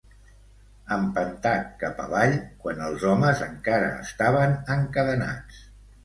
[0.93, 5.61] Empentat cap avall, quan els homes encara estaven encadenats.